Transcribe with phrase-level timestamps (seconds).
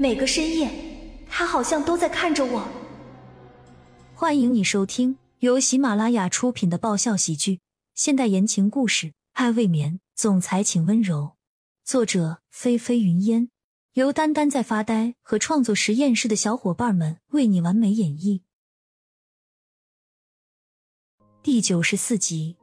[0.00, 0.70] 每个深夜，
[1.28, 2.66] 他好像都在看着我。
[4.14, 7.60] 欢迎你收听由喜马拉雅出品的爆笑喜剧、
[7.94, 11.32] 现代言情故事《爱未眠》，总裁请温柔。
[11.84, 13.50] 作者：菲菲云烟，
[13.92, 18.40] 由丹丹在发呆和创作实验室的小伙伴们为你完美演绎。
[21.42, 22.56] 第九十四集，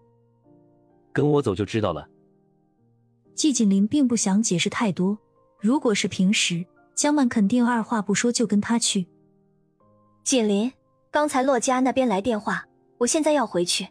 [1.13, 2.09] 跟我走就知道了。
[3.35, 5.15] 季锦林并不想解释太多。
[5.59, 6.65] 如果是平时，
[6.97, 9.05] 江曼肯定二话不说就跟他去。
[10.23, 10.73] 锦林，
[11.11, 12.65] 刚才洛家那边来电话，
[12.97, 13.87] 我现在要回去。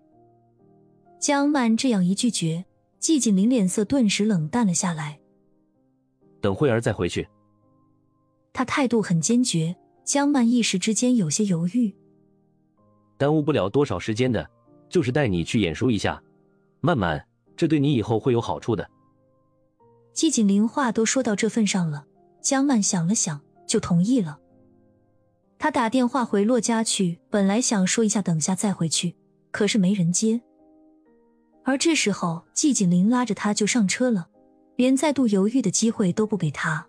[1.20, 2.64] 江曼这样一拒绝，
[2.98, 5.20] 季锦林脸色顿时冷淡了下来。
[6.40, 7.26] 等会儿再回去。
[8.52, 11.94] 他态度很坚决，江曼一时之间有些犹豫。
[13.16, 14.44] 耽误不了多少时间的，
[14.88, 16.20] 就是带你去眼熟一下，
[16.80, 17.24] 曼曼，
[17.56, 18.90] 这对你以后会有好处的。
[20.12, 22.04] 季锦林话都说到这份上了，
[22.46, 24.38] 江曼想了想，就同意了。
[25.58, 29.16] 他打电话回洛家去，本来想说一下等下再回去，
[29.50, 30.40] 可是没人接。
[31.64, 34.28] 而这时候，季锦林拉着他就上车了，
[34.76, 36.86] 连再度犹豫的机会都不给他。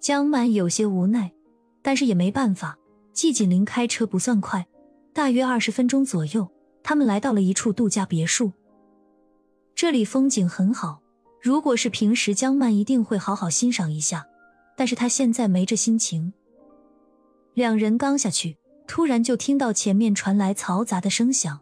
[0.00, 1.30] 江曼有些无奈，
[1.80, 2.76] 但是也没办法。
[3.12, 4.66] 季锦林开车不算快，
[5.12, 6.50] 大约二十分钟左右，
[6.82, 8.50] 他们来到了一处度假别墅。
[9.76, 11.00] 这里风景很好。
[11.40, 14.26] 如果是平时，江曼一定会好好欣赏一下，
[14.76, 16.32] 但是他现在没这心情。
[17.54, 18.56] 两人刚下去，
[18.86, 21.60] 突然就听到前面传来嘈杂的声响。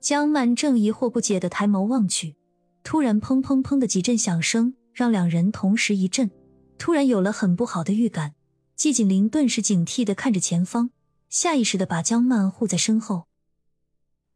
[0.00, 2.36] 江曼正疑惑不解的抬眸望去，
[2.82, 6.30] 突然砰砰砰的几阵响声让两人同时一震，
[6.78, 8.34] 突然有了很不好的预感。
[8.74, 10.90] 季景林顿时警惕的看着前方，
[11.28, 13.26] 下意识的把江曼护在身后。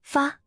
[0.02, 0.38] 发，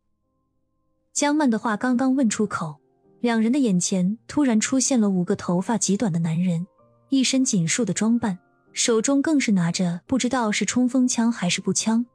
[1.12, 2.80] 江曼的话刚刚问出口。
[3.20, 6.66] 两人的眼前突然出现了五个头发极短的男人，
[7.10, 8.38] 一身紧束的装扮，
[8.72, 12.06] 手中更是拿着不知道是冲锋枪还是步枪。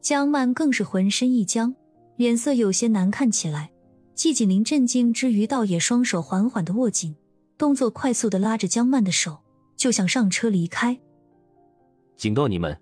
[0.00, 1.74] 江曼更是浑身一僵，
[2.16, 3.70] 脸色有些难看起来。
[4.14, 7.14] 季锦林震惊之余，倒也双手缓缓的握紧，
[7.58, 9.38] 动作快速的拉着江曼的手，
[9.76, 10.98] 就想上车离开。
[12.16, 12.76] 警告你们，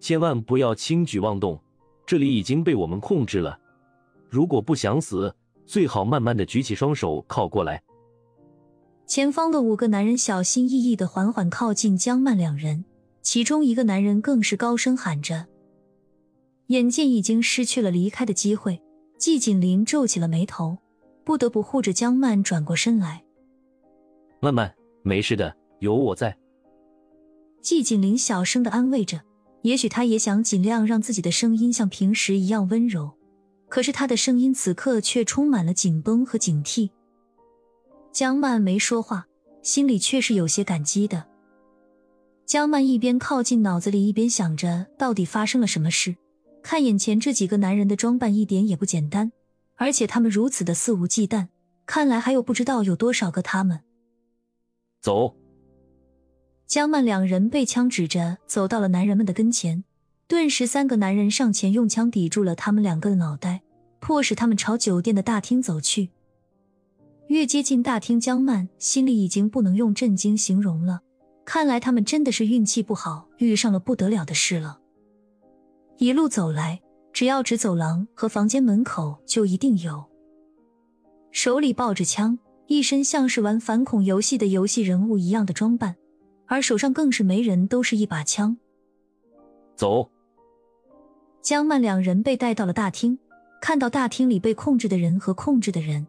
[0.00, 1.60] 千万不要轻举妄动，
[2.06, 3.58] 这里已经被我们控制了。
[4.28, 5.34] 如果不想死。
[5.66, 7.82] 最好慢慢的举起双手靠过来。
[9.08, 12.84] 前方的五个男人小心翼翼的缓缓靠近江曼两人，
[13.22, 15.46] 其中一个男人更是高声喊着。
[16.66, 18.82] 眼见已经失去了离开的机会，
[19.16, 20.76] 季锦林皱起了眉头，
[21.24, 23.24] 不得不护着江曼转过身来。
[24.40, 26.36] 曼曼，没事的，有我在。
[27.62, 29.22] 季锦林小声的安慰着，
[29.62, 33.12] 也许他也想尽量让自己的声音像平时一样温柔。
[33.70, 36.90] 可是他的声音此刻却充满了紧绷和警惕。
[38.18, 39.28] 江曼没说话，
[39.62, 41.24] 心里却是有些感激的。
[42.44, 46.16] 江曼一边靠近，脑子里一边想着到底发生了什么事。
[46.60, 49.30] 看眼前这几个男人的装扮，一点也不简单，
[49.76, 51.46] 而且他们如此的肆无忌惮，
[51.86, 53.82] 看来还有不知道有多少个他们。
[55.00, 55.36] 走。
[56.66, 59.84] 江曼两人被枪指着，走到了男人们的跟前。
[60.26, 63.62] 顿时，三个男人上前用枪抵住了他们两个的脑袋，
[64.00, 66.10] 迫使他们朝酒店的大厅走去。
[67.28, 71.00] 越接近大厅，江曼心里已经不能用震惊形容了。
[71.44, 74.80] 看来他们真的是运气不好，遇上了不得了的事了。
[75.98, 76.80] 一路走来，
[77.12, 80.02] 只要指走廊和房间门口，就一定有。
[81.30, 85.96] 手里抱着枪，一身像是玩反恐游戏的游戏人物一样的装扮，
[86.46, 88.56] 而手上更是没人都是一把枪。
[89.76, 90.10] 走。
[91.42, 93.18] 江曼两人被带到了大厅，
[93.60, 96.06] 看到大厅里被控制的人和控制的人，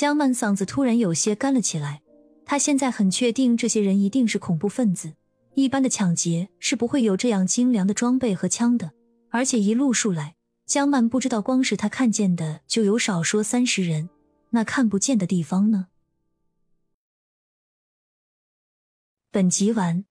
[0.00, 2.00] 江曼嗓子突然有些干了起来。
[2.46, 5.12] 他现在很确定，这些人一定是恐怖分子，
[5.52, 8.92] 一般的抢劫是不会有这样精良的装备和枪的。
[9.28, 14.08] 而且一路数来，江曼不知道，光是他看见的就有少说三十人，
[14.48, 15.88] 那看不见的地方呢？
[19.30, 20.06] 本集完，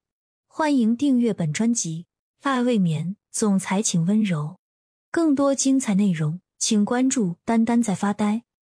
[0.45, 2.05] 欢迎订阅本专辑，
[2.43, 3.15] 爱未眠。
[3.31, 4.59] 总裁，请温柔。
[5.09, 8.43] 更多精彩内容，请关注“丹丹在发呆”。